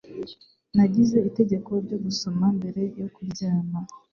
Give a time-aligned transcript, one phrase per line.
[0.75, 3.79] Nagize itegeko ryo gusoma mbere yo kuryama.